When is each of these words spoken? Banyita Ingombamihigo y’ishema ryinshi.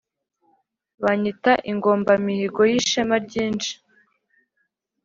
Banyita 1.03 1.51
Ingombamihigo 1.71 2.61
y’ishema 2.71 3.15
ryinshi. 3.25 3.71